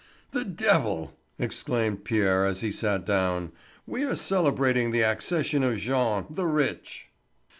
[0.31, 3.51] "The devil!" exclaimed Pierre as he sat down.
[3.85, 7.09] "We are celebrating the accession of Jean the rich."